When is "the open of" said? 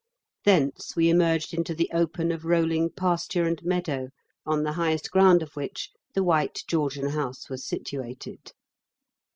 1.75-2.43